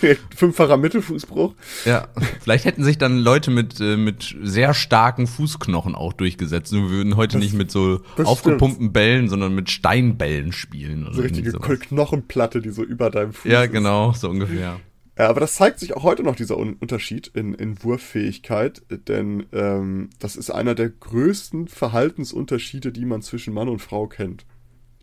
Fünffacher 0.37 0.77
Mittelfußbruch. 0.77 1.55
Ja, 1.85 2.09
vielleicht 2.43 2.65
hätten 2.65 2.85
sich 2.85 2.99
dann 2.99 3.19
Leute 3.19 3.51
mit, 3.51 3.81
äh, 3.81 3.97
mit 3.97 4.37
sehr 4.43 4.75
starken 4.75 5.27
Fußknochen 5.27 5.95
auch 5.95 6.13
durchgesetzt. 6.13 6.73
Wir 6.73 6.91
würden 6.91 7.17
heute 7.17 7.39
das, 7.39 7.45
nicht 7.45 7.55
mit 7.55 7.71
so 7.71 8.01
aufgepumpten 8.23 8.77
stimmt. 8.77 8.93
Bällen, 8.93 9.29
sondern 9.29 9.55
mit 9.55 9.71
Steinbällen 9.71 10.53
spielen. 10.53 11.07
Oder 11.07 11.15
so 11.15 11.23
richtige 11.23 11.53
Knochenplatte, 11.53 12.61
die 12.61 12.71
so 12.71 12.83
über 12.83 13.11
deinem 13.11 13.33
Fuß 13.33 13.51
Ja, 13.51 13.67
genau, 13.67 14.13
so 14.13 14.29
ungefähr. 14.29 14.81
Ja, 15.17 15.29
aber 15.29 15.41
das 15.41 15.55
zeigt 15.55 15.79
sich 15.79 15.97
auch 15.97 16.03
heute 16.03 16.25
noch, 16.25 16.35
dieser 16.35 16.57
Unterschied 16.57 17.29
in, 17.29 17.55
in 17.55 17.83
Wurffähigkeit, 17.85 18.83
denn 19.07 19.47
ähm, 19.53 20.11
das 20.19 20.35
ist 20.35 20.51
einer 20.51 20.75
der 20.75 20.89
größten 20.89 21.69
Verhaltensunterschiede, 21.69 22.91
die 22.91 23.05
man 23.05 23.23
zwischen 23.23 23.55
Mann 23.55 23.69
und 23.69 23.81
Frau 23.81 24.09
kennt 24.09 24.45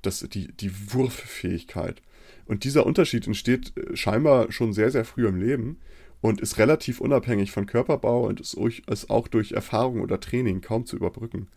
das, 0.01 0.19
die, 0.19 0.51
die 0.51 0.71
Wurffähigkeit. 0.93 2.01
Und 2.45 2.63
dieser 2.63 2.85
Unterschied 2.85 3.27
entsteht 3.27 3.73
äh, 3.77 3.95
scheinbar 3.95 4.51
schon 4.51 4.73
sehr, 4.73 4.91
sehr 4.91 5.05
früh 5.05 5.27
im 5.27 5.39
Leben 5.39 5.79
und 6.21 6.41
ist 6.41 6.57
relativ 6.57 7.01
unabhängig 7.01 7.51
von 7.51 7.65
Körperbau 7.65 8.27
und 8.27 8.39
ist, 8.39 8.55
ist 8.55 9.09
auch 9.09 9.27
durch 9.27 9.53
Erfahrung 9.53 10.01
oder 10.01 10.19
Training 10.19 10.61
kaum 10.61 10.85
zu 10.85 10.95
überbrücken. 10.95 11.47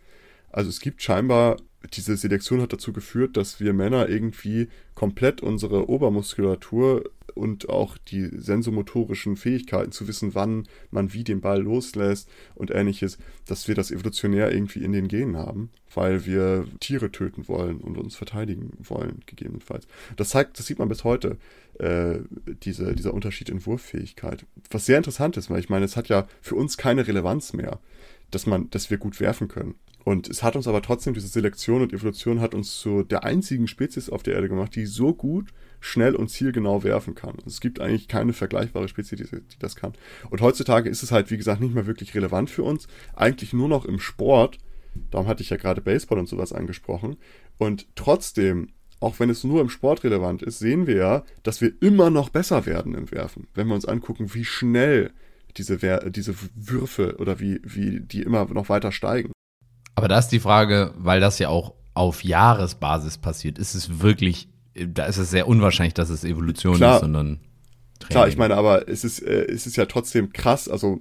Also 0.51 0.71
es 0.71 0.81
gibt 0.81 1.03
scheinbar, 1.03 1.57
diese 1.93 2.17
Selektion 2.17 2.61
hat 2.61 2.73
dazu 2.73 2.93
geführt, 2.93 3.37
dass 3.37 3.61
wir 3.61 3.73
Männer 3.73 4.09
irgendwie 4.09 4.69
komplett 4.95 5.41
unsere 5.43 5.88
Obermuskulatur 5.88 7.11
und 7.35 7.69
auch 7.69 7.99
die 7.99 8.29
sensomotorischen 8.33 9.37
Fähigkeiten 9.37 9.93
zu 9.93 10.07
wissen, 10.07 10.35
wann 10.35 10.69
man 10.91 11.12
wie 11.12 11.25
den 11.25 11.41
Ball 11.41 11.61
loslässt 11.61 12.29
und 12.55 12.71
ähnliches, 12.71 13.19
dass 13.47 13.67
wir 13.67 13.75
das 13.75 13.91
evolutionär 13.91 14.53
irgendwie 14.53 14.85
in 14.85 14.93
den 14.93 15.09
Genen 15.09 15.37
haben, 15.37 15.71
weil 15.93 16.26
wir 16.26 16.67
Tiere 16.81 17.11
töten 17.11 17.49
wollen 17.49 17.79
und 17.79 17.99
uns 17.99 18.14
verteidigen 18.14 18.71
wollen, 18.79 19.23
gegebenenfalls. 19.26 19.87
Das 20.17 20.31
zeigt, 20.31 20.59
das 20.59 20.67
sieht 20.67 20.79
man 20.79 20.88
bis 20.88 21.05
heute, 21.05 21.38
äh, 21.81 22.21
diese, 22.62 22.95
dieser 22.95 23.12
Unterschied 23.12 23.49
in 23.49 23.67
Wurffähigkeit. 23.67 24.47
Was 24.71 24.87
sehr 24.87 24.99
interessant 24.99 25.37
ist, 25.37 25.50
weil 25.50 25.61
ich 25.61 25.69
meine, 25.69 25.85
es 25.85 25.97
hat 25.97 26.09
ja 26.09 26.29
für 26.41 26.55
uns 26.55 26.76
keine 26.76 27.07
Relevanz 27.07 27.53
mehr, 27.53 27.81
dass 28.31 28.47
man, 28.47 28.71
dass 28.71 28.91
wir 28.91 28.99
gut 28.99 29.21
werfen 29.21 29.49
können. 29.49 29.75
Und 30.04 30.28
es 30.28 30.42
hat 30.42 30.54
uns 30.54 30.68
aber 30.68 30.82
trotzdem, 30.82 31.14
diese 31.14 31.28
Selektion 31.28 31.80
und 31.80 31.92
Evolution 31.92 32.40
hat 32.40 32.54
uns 32.54 32.78
zu 32.78 33.02
der 33.02 33.25
einzigen 33.25 33.66
Spezies 33.66 34.11
auf 34.11 34.23
der 34.23 34.34
Erde 34.34 34.49
gemacht, 34.49 34.76
die 34.76 34.84
so 34.84 35.14
gut, 35.14 35.49
schnell 35.80 36.14
und 36.14 36.28
zielgenau 36.28 36.82
werfen 36.82 37.14
kann. 37.14 37.37
Es 37.46 37.61
gibt 37.61 37.80
eigentlich 37.80 38.08
keine 38.08 38.32
vergleichbare 38.32 38.88
Spezies, 38.88 39.30
die, 39.30 39.40
die 39.40 39.58
das 39.58 39.76
kann. 39.76 39.94
Und 40.30 40.40
heutzutage 40.40 40.88
ist 40.88 41.02
es 41.02 41.11
halt, 41.11 41.30
wie 41.30 41.37
gesagt, 41.37 41.61
nicht 41.61 41.75
mehr 41.75 41.87
wirklich 41.87 42.14
relevant 42.14 42.50
für 42.50 42.62
uns. 42.62 42.87
Eigentlich 43.14 43.52
nur 43.52 43.68
noch 43.68 43.84
im 43.84 43.99
Sport. 43.99 44.58
Darum 45.11 45.26
hatte 45.26 45.42
ich 45.42 45.50
ja 45.50 45.56
gerade 45.56 45.80
Baseball 45.80 46.18
und 46.18 46.28
sowas 46.28 46.52
angesprochen. 46.52 47.16
Und 47.58 47.87
trotzdem 47.96 48.68
auch 49.00 49.20
wenn 49.20 49.28
es 49.28 49.44
nur 49.44 49.61
im 49.61 49.68
Sport 49.68 50.02
relevant 50.04 50.42
ist, 50.42 50.61
sehen 50.61 50.87
wir 50.87 50.96
ja, 50.96 51.25
dass 51.42 51.61
wir 51.61 51.73
immer 51.82 52.08
noch 52.08 52.30
besser 52.30 52.64
werden 52.64 52.94
im 52.94 53.11
Werfen. 53.11 53.49
Wenn 53.52 53.66
wir 53.66 53.75
uns 53.75 53.84
angucken, 53.84 54.32
wie 54.32 54.46
schnell 54.46 55.11
diese, 55.58 55.76
diese 56.11 56.34
Würfe 56.54 57.16
oder 57.18 57.38
wie, 57.38 57.61
wie 57.62 58.00
die 58.00 58.23
immer 58.23 58.46
noch 58.46 58.70
weiter 58.70 58.92
steigen. 58.92 59.34
Aber 59.95 60.09
da 60.09 60.19
ist 60.19 60.29
die 60.29 60.41
Frage, 60.41 60.93
weil 60.97 61.21
das 61.21 61.39
ja 61.39 61.49
auch 61.49 61.75
auf 61.95 62.25
Jahresbasis 62.25 63.19
passiert, 63.19 63.59
ist 63.59 63.75
es 63.75 64.01
wirklich, 64.01 64.49
da 64.75 65.07
ist 65.07 65.19
es 65.19 65.31
sehr 65.31 65.47
unwahrscheinlich, 65.47 65.95
dass 65.95 66.11
es 66.11 66.25
Evolution 66.25 66.77
Klar. 66.77 66.97
ist, 66.97 67.01
sondern 67.03 67.39
Training. 68.01 68.11
Klar, 68.11 68.29
ich 68.29 68.37
meine, 68.37 68.57
aber 68.57 68.89
es 68.89 69.05
ist, 69.05 69.21
äh, 69.21 69.45
es 69.45 69.67
ist 69.67 69.77
ja 69.77 69.87
trotzdem 69.87 70.33
krass, 70.33 70.69
also 70.69 71.01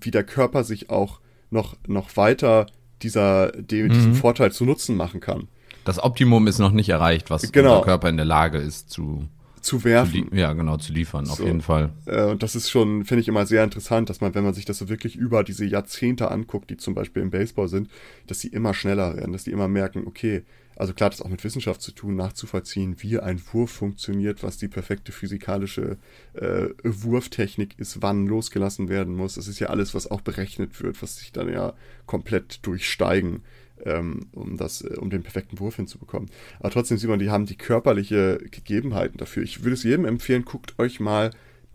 wie 0.00 0.10
der 0.10 0.24
Körper 0.24 0.64
sich 0.64 0.90
auch 0.90 1.20
noch, 1.50 1.76
noch 1.86 2.16
weiter 2.16 2.66
dieser, 3.02 3.52
dem, 3.52 3.86
mhm. 3.86 3.92
diesen 3.92 4.14
Vorteil 4.14 4.52
zu 4.52 4.64
Nutzen 4.64 4.96
machen 4.96 5.20
kann. 5.20 5.48
Das 5.84 6.02
Optimum 6.02 6.46
ist 6.46 6.58
noch 6.58 6.72
nicht 6.72 6.88
erreicht, 6.88 7.30
was 7.30 7.50
genau. 7.52 7.74
unser 7.74 7.84
Körper 7.84 8.08
in 8.08 8.16
der 8.16 8.26
Lage 8.26 8.58
ist 8.58 8.90
zu 8.90 9.28
zu 9.64 9.84
werfen. 9.84 10.28
Zu 10.30 10.36
ja, 10.36 10.52
genau, 10.52 10.76
zu 10.76 10.92
liefern, 10.92 11.28
auf 11.28 11.40
jeden 11.40 11.60
Fall. 11.60 11.92
Äh, 12.06 12.24
und 12.24 12.42
das 12.42 12.54
ist 12.54 12.70
schon, 12.70 13.04
finde 13.04 13.22
ich 13.22 13.28
immer 13.28 13.46
sehr 13.46 13.64
interessant, 13.64 14.10
dass 14.10 14.20
man, 14.20 14.34
wenn 14.34 14.44
man 14.44 14.54
sich 14.54 14.64
das 14.64 14.78
so 14.78 14.88
wirklich 14.88 15.16
über 15.16 15.44
diese 15.44 15.64
Jahrzehnte 15.64 16.30
anguckt, 16.30 16.70
die 16.70 16.76
zum 16.76 16.94
Beispiel 16.94 17.22
im 17.22 17.30
Baseball 17.30 17.68
sind, 17.68 17.88
dass 18.26 18.40
sie 18.40 18.48
immer 18.48 18.74
schneller 18.74 19.16
werden, 19.16 19.32
dass 19.32 19.44
die 19.44 19.50
immer 19.50 19.68
merken, 19.68 20.04
okay, 20.06 20.44
also 20.76 20.92
klar, 20.92 21.10
das 21.10 21.22
auch 21.22 21.28
mit 21.28 21.44
Wissenschaft 21.44 21.80
zu 21.82 21.92
tun, 21.92 22.16
nachzuvollziehen, 22.16 22.96
wie 22.98 23.18
ein 23.18 23.40
Wurf 23.52 23.70
funktioniert, 23.70 24.42
was 24.42 24.56
die 24.58 24.68
perfekte 24.68 25.12
physikalische 25.12 25.98
äh, 26.34 26.68
Wurftechnik 26.82 27.78
ist, 27.78 28.02
wann 28.02 28.26
losgelassen 28.26 28.88
werden 28.88 29.14
muss. 29.14 29.34
Das 29.34 29.46
ist 29.46 29.60
ja 29.60 29.68
alles, 29.68 29.94
was 29.94 30.10
auch 30.10 30.20
berechnet 30.20 30.82
wird, 30.82 31.00
was 31.00 31.18
sich 31.18 31.32
dann 31.32 31.52
ja 31.52 31.74
komplett 32.06 32.66
durchsteigen 32.66 33.42
ähm, 33.84 34.26
um, 34.32 34.56
das, 34.56 34.82
äh, 34.82 34.96
um 34.96 35.10
den 35.10 35.22
perfekten 35.22 35.58
Wurf 35.58 35.76
hinzubekommen. 35.76 36.30
Aber 36.60 36.70
trotzdem 36.70 36.98
sieht 36.98 37.10
man, 37.10 37.18
die 37.18 37.30
haben 37.30 37.46
die 37.46 37.56
körperliche 37.56 38.38
Gegebenheiten 38.50 39.18
dafür. 39.18 39.42
Ich 39.42 39.62
würde 39.62 39.74
es 39.74 39.82
jedem 39.82 40.04
empfehlen, 40.04 40.44
guckt 40.44 40.78
euch 40.78 41.00
mal 41.00 41.30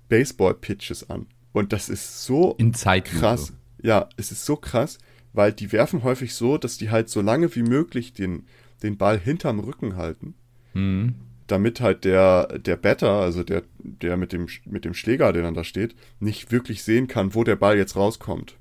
Baseball-Pitches 0.09 1.09
an. 1.09 1.27
Und 1.53 1.73
das 1.73 1.89
ist 1.89 2.23
so 2.23 2.55
In 2.57 2.73
krass. 2.73 3.53
Ja, 3.81 4.09
es 4.17 4.31
ist 4.31 4.45
so 4.45 4.55
krass, 4.55 4.97
weil 5.33 5.53
die 5.53 5.71
werfen 5.71 6.03
häufig 6.03 6.33
so, 6.35 6.57
dass 6.57 6.77
die 6.77 6.89
halt 6.89 7.09
so 7.09 7.21
lange 7.21 7.55
wie 7.55 7.63
möglich 7.63 8.13
den, 8.13 8.45
den 8.83 8.97
Ball 8.97 9.19
hinterm 9.19 9.59
Rücken 9.59 9.95
halten. 9.95 10.35
Mhm. 10.73 11.15
Damit 11.47 11.81
halt 11.81 12.05
der, 12.05 12.59
der 12.59 12.75
Batter, 12.75 13.11
also 13.11 13.43
der, 13.43 13.63
der 13.79 14.17
mit 14.17 14.33
dem, 14.33 14.47
mit 14.65 14.85
dem 14.85 14.93
Schläger, 14.93 15.33
der 15.33 15.41
dann 15.43 15.55
da 15.55 15.63
steht, 15.63 15.95
nicht 16.19 16.51
wirklich 16.51 16.83
sehen 16.83 17.07
kann, 17.07 17.33
wo 17.33 17.43
der 17.43 17.55
Ball 17.55 17.77
jetzt 17.77 17.95
rauskommt. 17.95 18.55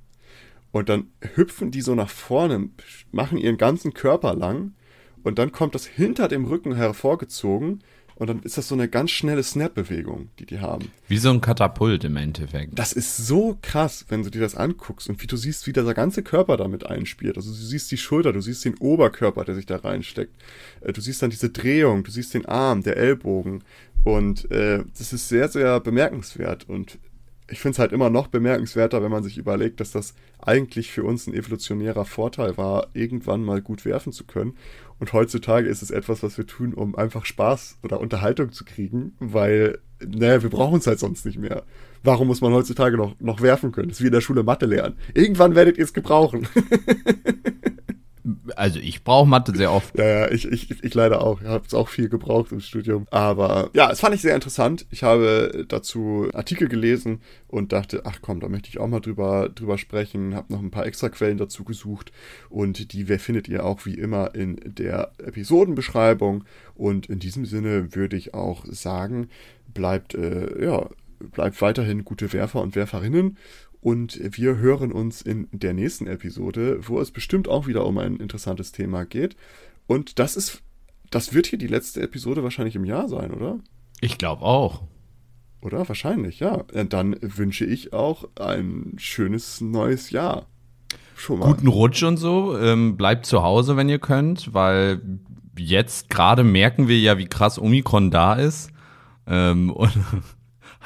Und 0.71 0.89
dann 0.89 1.09
hüpfen 1.35 1.71
die 1.71 1.81
so 1.81 1.95
nach 1.95 2.11
vorne, 2.11 2.69
machen 3.11 3.39
ihren 3.39 3.57
ganzen 3.57 3.95
Körper 3.95 4.35
lang 4.35 4.73
und 5.23 5.39
dann 5.39 5.53
kommt 5.53 5.75
das 5.75 5.87
hinter 5.87 6.29
dem 6.29 6.45
Rücken 6.45 6.75
hervorgezogen 6.75 7.83
und 8.19 8.27
dann 8.27 8.43
ist 8.43 8.59
das 8.59 8.67
so 8.67 8.75
eine 8.75 8.89
ganz 8.89 9.13
schnelle 9.13 9.45
Snap-Bewegung, 9.45 10.31
die 10.41 10.47
die 10.47 10.59
haben. 10.59 10.91
Wie 11.07 11.19
so 11.19 11.31
ein 11.31 11.41
Katapult 11.41 12.03
im 12.03 12.17
Endeffekt. 12.17 12.77
Das 12.77 12.93
ist 12.93 13.17
so 13.17 13.57
krass, 13.63 14.07
wenn 14.09 14.25
du 14.25 14.31
dir 14.31 14.41
das 14.41 14.57
anguckst 14.57 15.09
und 15.09 15.23
wie 15.23 15.29
du 15.29 15.37
siehst, 15.37 15.69
wie 15.69 15.73
dieser 15.73 15.95
ganze 15.95 16.25
Körper 16.25 16.57
damit 16.57 16.85
einspielt. 16.85 17.37
Also 17.37 17.51
du 17.51 17.57
siehst 17.57 17.93
die 17.93 17.97
Schulter, 17.97 18.33
du 18.33 18.41
siehst 18.41 18.65
den 18.65 18.77
Oberkörper, 18.79 19.45
der 19.45 19.55
sich 19.55 19.67
da 19.67 19.77
reinsteckt. 19.77 20.35
Äh, 20.81 20.93
du 20.93 21.01
siehst 21.01 21.23
dann 21.23 21.31
diese 21.31 21.51
Drehung, 21.51 22.03
du 22.03 22.11
siehst 22.11 22.35
den 22.35 22.47
Arm, 22.47 22.83
der 22.83 22.97
Ellbogen. 22.97 23.63
Und 24.03 24.51
äh, 24.51 24.83
das 24.99 25.13
ist 25.13 25.29
sehr, 25.29 25.49
sehr 25.49 25.79
bemerkenswert. 25.79 26.69
Und 26.69 26.99
ich 27.51 27.61
finde 27.61 27.75
es 27.75 27.79
halt 27.79 27.93
immer 27.93 28.11
noch 28.11 28.27
bemerkenswerter, 28.29 29.03
wenn 29.03 29.11
man 29.11 29.23
sich 29.23 29.39
überlegt, 29.39 29.81
dass 29.81 29.91
das 29.91 30.15
eigentlich 30.39 30.91
für 30.91 31.05
uns 31.05 31.27
ein 31.27 31.35
evolutionärer 31.35 32.05
Vorteil 32.05 32.57
war, 32.57 32.89
irgendwann 32.93 33.43
mal 33.43 33.63
gut 33.63 33.85
werfen 33.85 34.13
zu 34.13 34.25
können. 34.25 34.57
Und 34.99 35.13
heutzutage 35.13 35.69
ist 35.69 35.83
es 35.83 35.91
etwas, 35.91 36.23
was 36.23 36.37
wir 36.37 36.47
tun, 36.47 36.75
um 36.75 36.95
einfach 36.95 37.25
Spaß 37.25 37.79
oder 37.83 38.01
Unterhaltung 38.01 38.53
zu 38.53 38.65
kriegen, 38.65 39.15
weil, 39.19 39.79
naja, 40.05 40.43
wir 40.43 40.51
brauchen 40.51 40.79
es 40.79 40.87
halt 40.87 40.99
sonst 40.99 41.25
nicht 41.25 41.39
mehr. 41.39 41.63
Warum 42.03 42.29
muss 42.29 42.41
man 42.41 42.53
heutzutage 42.53 42.97
noch, 42.97 43.19
noch 43.21 43.41
werfen 43.41 43.73
können? 43.73 43.89
Das 43.89 43.99
ist 43.99 44.03
wie 44.03 44.09
in 44.09 44.13
der 44.13 44.21
Schule 44.21 44.43
Mathe 44.43 44.67
lernen. 44.67 44.97
Irgendwann 45.15 45.55
werdet 45.55 45.79
ihr 45.79 45.85
es 45.85 45.93
gebrauchen. 45.93 46.47
Also 48.57 48.79
ich 48.79 49.05
brauche 49.05 49.29
Mathe 49.29 49.57
sehr 49.57 49.73
oft. 49.73 49.97
Ja, 49.99 50.07
ja, 50.07 50.31
ich, 50.31 50.47
ich, 50.47 50.83
ich 50.83 50.95
leider 50.95 51.23
auch. 51.23 51.41
Ich 51.41 51.47
habe 51.47 51.65
es 51.67 51.75
auch 51.75 51.89
viel 51.89 52.09
gebraucht 52.09 52.53
im 52.53 52.61
Studium. 52.61 53.07
Aber 53.11 53.71
ja, 53.75 53.91
es 53.91 54.01
fand 54.01 54.15
ich 54.15 54.21
sehr 54.21 54.35
interessant. 54.35 54.87
Ich 54.91 55.03
habe 55.03 55.65
dazu 55.69 56.29
Artikel 56.33 56.69
gelesen 56.69 57.21
und 57.47 57.73
dachte, 57.73 58.03
ach 58.05 58.19
komm, 58.23 58.41
da 58.41 58.49
möchte 58.49 58.69
ich 58.69 58.79
auch 58.79 58.89
mal 58.89 59.01
drüber, 59.01 59.49
drüber 59.49 59.79
sprechen. 59.79 60.35
Habe 60.35 60.53
noch 60.53 60.61
ein 60.61 60.71
paar 60.71 60.87
extra 60.87 61.09
Quellen 61.09 61.39
dazu 61.39 61.65
gesucht 61.65 62.13
und 62.49 62.93
die 62.93 63.05
findet 63.19 63.49
ihr 63.49 63.65
auch 63.65 63.87
wie 63.87 63.95
immer 63.95 64.35
in 64.35 64.61
der 64.65 65.13
Episodenbeschreibung. 65.19 66.45
Und 66.75 67.07
in 67.07 67.19
diesem 67.19 67.45
Sinne 67.45 67.95
würde 67.95 68.17
ich 68.17 68.35
auch 68.35 68.65
sagen, 68.67 69.29
bleibt, 69.73 70.15
äh, 70.15 70.65
ja, 70.65 70.89
bleibt 71.19 71.61
weiterhin 71.61 72.05
gute 72.05 72.33
Werfer 72.33 72.63
und 72.63 72.77
Werferinnen 72.77 73.37
und 73.81 74.19
wir 74.37 74.57
hören 74.57 74.93
uns 74.93 75.23
in 75.23 75.49
der 75.53 75.73
nächsten 75.73 76.07
Episode, 76.07 76.81
wo 76.89 77.01
es 77.01 77.11
bestimmt 77.11 77.49
auch 77.49 77.67
wieder 77.67 77.87
um 77.87 77.99
ein 77.99 78.17
interessantes 78.17 78.73
Thema 78.73 79.05
geht. 79.05 79.37
Und 79.87 80.19
das 80.19 80.37
ist, 80.37 80.63
das 81.11 81.33
wird 81.33 81.47
hier 81.47 81.59
die 81.59 81.69
letzte 81.69 82.03
Episode 82.03 82.43
wahrscheinlich 82.43 82.77
im 82.77 82.85
Jahr 82.85 83.09
sein, 83.09 83.33
oder? 83.33 83.61
Ich 84.01 84.19
glaube 84.19 84.43
auch. 84.43 84.83
Oder? 85.61 85.89
Wahrscheinlich, 85.89 86.41
ja. 86.41 86.65
Dann 86.89 87.17
wünsche 87.21 87.65
ich 87.65 87.93
auch 87.93 88.29
ein 88.37 88.95
schönes 88.97 89.61
neues 89.61 90.11
Jahr. 90.11 90.47
Schon 91.17 91.41
mal. 91.41 91.47
Guten 91.47 91.67
Rutsch 91.67 92.03
und 92.03 92.17
so. 92.17 92.57
Ähm, 92.59 92.97
bleibt 92.97 93.27
zu 93.27 93.43
Hause, 93.43 93.77
wenn 93.77 93.89
ihr 93.89 93.99
könnt, 93.99 94.55
weil 94.55 95.01
jetzt 95.57 96.11
gerade 96.11 96.45
merken 96.45 96.87
wir 96.87 96.99
ja, 96.99 97.19
wie 97.19 97.27
krass 97.27 97.59
Omikron 97.59 98.11
da 98.11 98.35
ist. 98.35 98.71
Ähm, 99.27 99.71
und 99.73 99.93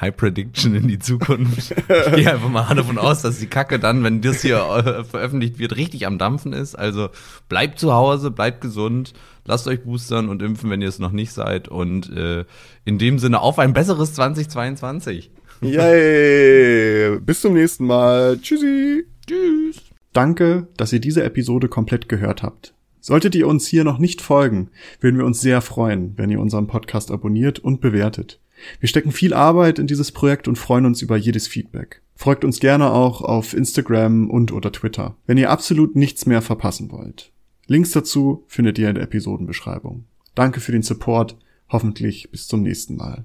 High 0.02 0.16
Prediction 0.16 0.74
in 0.74 0.88
die 0.88 0.98
Zukunft. 0.98 1.70
Ich 1.70 2.14
gehe 2.14 2.32
einfach 2.32 2.48
mal 2.48 2.74
davon 2.74 2.98
aus, 2.98 3.22
dass 3.22 3.38
die 3.38 3.46
Kacke 3.46 3.78
dann, 3.78 4.02
wenn 4.02 4.20
das 4.20 4.42
hier 4.42 4.56
äh, 4.58 5.04
veröffentlicht 5.04 5.60
wird, 5.60 5.76
richtig 5.76 6.06
am 6.08 6.18
Dampfen 6.18 6.52
ist. 6.52 6.74
Also 6.74 7.10
bleibt 7.48 7.78
zu 7.78 7.92
Hause, 7.92 8.32
bleibt 8.32 8.60
gesund, 8.60 9.14
lasst 9.44 9.68
euch 9.68 9.84
boostern 9.84 10.28
und 10.28 10.42
impfen, 10.42 10.70
wenn 10.70 10.82
ihr 10.82 10.88
es 10.88 10.98
noch 10.98 11.12
nicht 11.12 11.32
seid. 11.32 11.68
Und 11.68 12.10
äh, 12.14 12.44
in 12.84 12.98
dem 12.98 13.20
Sinne 13.20 13.40
auf 13.40 13.60
ein 13.60 13.72
besseres 13.72 14.14
2022. 14.14 15.30
Yay! 15.60 17.20
Bis 17.20 17.40
zum 17.40 17.54
nächsten 17.54 17.86
Mal. 17.86 18.38
Tschüssi. 18.42 19.04
Tschüss. 19.28 19.76
Danke, 20.12 20.66
dass 20.76 20.92
ihr 20.92 21.00
diese 21.00 21.22
Episode 21.22 21.68
komplett 21.68 22.08
gehört 22.08 22.42
habt. 22.42 22.74
Solltet 22.98 23.36
ihr 23.36 23.46
uns 23.46 23.68
hier 23.68 23.84
noch 23.84 23.98
nicht 23.98 24.20
folgen, 24.20 24.70
würden 25.00 25.18
wir 25.18 25.26
uns 25.26 25.40
sehr 25.40 25.60
freuen, 25.60 26.14
wenn 26.16 26.30
ihr 26.30 26.40
unseren 26.40 26.66
Podcast 26.66 27.12
abonniert 27.12 27.60
und 27.60 27.80
bewertet. 27.80 28.41
Wir 28.80 28.88
stecken 28.88 29.12
viel 29.12 29.34
Arbeit 29.34 29.78
in 29.78 29.86
dieses 29.86 30.12
Projekt 30.12 30.48
und 30.48 30.56
freuen 30.56 30.86
uns 30.86 31.02
über 31.02 31.16
jedes 31.16 31.46
Feedback. 31.46 32.02
Folgt 32.14 32.44
uns 32.44 32.60
gerne 32.60 32.92
auch 32.92 33.22
auf 33.22 33.54
Instagram 33.54 34.30
und 34.30 34.52
oder 34.52 34.70
Twitter, 34.70 35.16
wenn 35.26 35.38
ihr 35.38 35.50
absolut 35.50 35.96
nichts 35.96 36.26
mehr 36.26 36.42
verpassen 36.42 36.92
wollt. 36.92 37.32
Links 37.66 37.90
dazu 37.92 38.44
findet 38.46 38.78
ihr 38.78 38.88
in 38.88 38.94
der 38.94 39.04
Episodenbeschreibung. 39.04 40.04
Danke 40.34 40.60
für 40.60 40.72
den 40.72 40.82
Support, 40.82 41.36
hoffentlich 41.68 42.30
bis 42.30 42.46
zum 42.46 42.62
nächsten 42.62 42.96
Mal. 42.96 43.24